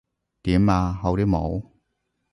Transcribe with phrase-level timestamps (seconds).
[0.41, 0.91] 點呀？
[0.93, 1.63] 好啲冇？